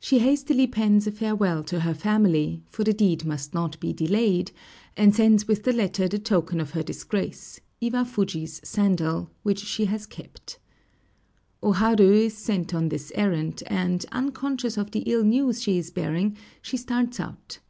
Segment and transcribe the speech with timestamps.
[0.00, 4.50] She hastily pens a farewell to her family, for the deed must not be delayed,
[4.96, 10.04] and sends with the letter the token of her disgrace, Iwafuji's sandal, which she has
[10.04, 10.58] kept.
[11.62, 15.92] O Haru is sent on this errand, and, unconscious of the ill news she is
[15.92, 17.60] bearing, she starts out.